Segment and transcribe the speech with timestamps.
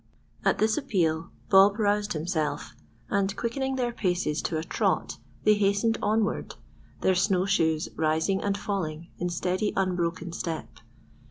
[0.43, 2.73] At this appeal Bob roused himself;
[3.11, 6.55] and quickening their pace to a trot, they hastened onward,
[7.01, 10.79] their snow shoes rising and falling in steady, unbroken step.